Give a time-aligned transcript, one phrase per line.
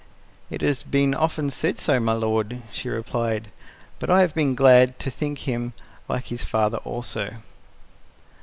[0.49, 3.51] "It has been often said so, my lord," she replied,
[3.99, 5.73] "but I have been glad to think him
[6.09, 7.35] like his father also."